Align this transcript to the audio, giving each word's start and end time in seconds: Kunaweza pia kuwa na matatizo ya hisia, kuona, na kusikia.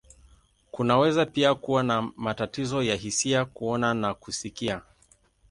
Kunaweza 0.71 1.25
pia 1.25 1.55
kuwa 1.55 1.83
na 1.83 2.11
matatizo 2.17 2.83
ya 2.83 2.95
hisia, 2.95 3.45
kuona, 3.45 3.93
na 3.93 4.13
kusikia. 4.13 4.81